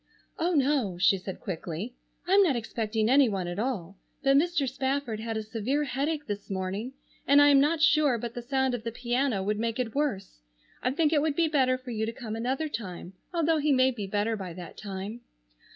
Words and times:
"Oh, 0.39 0.55
no," 0.55 0.97
she 0.97 1.19
said 1.19 1.39
quickly, 1.39 1.93
"I'm 2.25 2.41
not 2.41 2.55
expecting 2.55 3.07
any 3.07 3.29
one 3.29 3.47
at 3.47 3.59
all, 3.59 3.99
but 4.23 4.35
Mr. 4.35 4.67
Spafford 4.67 5.19
had 5.19 5.37
a 5.37 5.43
severe 5.43 5.83
headache 5.83 6.25
this 6.25 6.49
morning, 6.49 6.93
and 7.27 7.39
I 7.39 7.49
am 7.49 7.59
not 7.59 7.83
sure 7.83 8.17
but 8.17 8.33
the 8.33 8.41
sound 8.41 8.73
of 8.73 8.83
the 8.83 8.91
piano 8.91 9.43
would 9.43 9.59
make 9.59 9.77
it 9.77 9.93
worse. 9.93 10.41
I 10.81 10.89
think 10.89 11.13
it 11.13 11.21
would 11.21 11.35
be 11.35 11.47
better 11.47 11.77
for 11.77 11.91
you 11.91 12.07
to 12.07 12.11
come 12.13 12.35
another 12.35 12.67
time, 12.67 13.13
although 13.31 13.57
he 13.59 13.71
may 13.71 13.91
be 13.91 14.07
better 14.07 14.35
by 14.35 14.53
that 14.53 14.75
time." 14.75 15.21